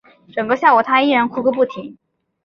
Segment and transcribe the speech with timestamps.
[0.33, 1.95] 整个下午她依然哭个不停